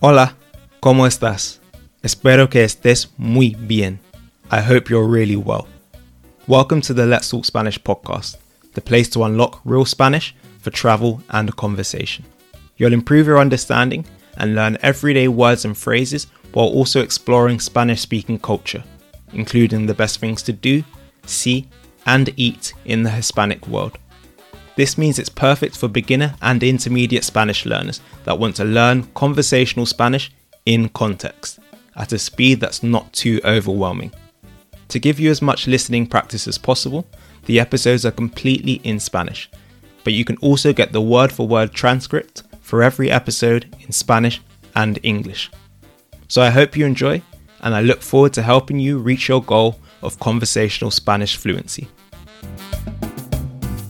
Hola, 0.00 0.36
¿cómo 0.80 1.06
estás? 1.06 1.62
Espero 2.02 2.50
que 2.50 2.64
estés 2.64 3.10
muy 3.16 3.56
bien. 3.58 3.98
I 4.52 4.60
hope 4.60 4.90
you're 4.90 5.08
really 5.08 5.36
well. 5.36 5.66
Welcome 6.46 6.82
to 6.82 6.92
the 6.92 7.06
Let's 7.06 7.30
Talk 7.30 7.46
Spanish 7.46 7.78
podcast, 7.78 8.36
the 8.74 8.82
place 8.82 9.08
to 9.10 9.24
unlock 9.24 9.62
real 9.64 9.86
Spanish 9.86 10.34
for 10.60 10.70
travel 10.70 11.22
and 11.30 11.56
conversation. 11.56 12.26
You'll 12.76 12.92
improve 12.92 13.26
your 13.26 13.38
understanding 13.38 14.04
and 14.36 14.54
learn 14.54 14.76
everyday 14.82 15.28
words 15.28 15.64
and 15.64 15.74
phrases 15.74 16.26
while 16.52 16.68
also 16.68 17.00
exploring 17.00 17.58
Spanish 17.58 18.02
speaking 18.02 18.38
culture, 18.38 18.84
including 19.32 19.86
the 19.86 19.94
best 19.94 20.20
things 20.20 20.42
to 20.42 20.52
do, 20.52 20.84
see, 21.24 21.68
and 22.04 22.34
eat 22.36 22.74
in 22.84 23.02
the 23.02 23.10
Hispanic 23.10 23.66
world. 23.66 23.98
This 24.76 24.98
means 24.98 25.18
it's 25.18 25.30
perfect 25.30 25.76
for 25.76 25.88
beginner 25.88 26.34
and 26.42 26.62
intermediate 26.62 27.24
Spanish 27.24 27.64
learners 27.64 28.00
that 28.24 28.38
want 28.38 28.56
to 28.56 28.64
learn 28.64 29.04
conversational 29.14 29.86
Spanish 29.86 30.30
in 30.66 30.90
context 30.90 31.58
at 31.96 32.12
a 32.12 32.18
speed 32.18 32.60
that's 32.60 32.82
not 32.82 33.10
too 33.14 33.40
overwhelming. 33.42 34.12
To 34.88 34.98
give 34.98 35.18
you 35.18 35.30
as 35.30 35.40
much 35.40 35.66
listening 35.66 36.06
practice 36.06 36.46
as 36.46 36.58
possible, 36.58 37.06
the 37.46 37.58
episodes 37.58 38.04
are 38.04 38.10
completely 38.12 38.74
in 38.84 39.00
Spanish, 39.00 39.50
but 40.04 40.12
you 40.12 40.24
can 40.24 40.36
also 40.38 40.72
get 40.72 40.92
the 40.92 41.00
word 41.00 41.32
for 41.32 41.48
word 41.48 41.72
transcript 41.72 42.42
for 42.60 42.82
every 42.82 43.10
episode 43.10 43.74
in 43.80 43.92
Spanish 43.92 44.42
and 44.74 44.98
English. 45.02 45.50
So 46.28 46.42
I 46.42 46.50
hope 46.50 46.76
you 46.76 46.84
enjoy, 46.84 47.22
and 47.62 47.74
I 47.74 47.80
look 47.80 48.02
forward 48.02 48.34
to 48.34 48.42
helping 48.42 48.78
you 48.78 48.98
reach 48.98 49.28
your 49.28 49.42
goal 49.42 49.80
of 50.02 50.20
conversational 50.20 50.90
Spanish 50.90 51.36
fluency. 51.36 51.88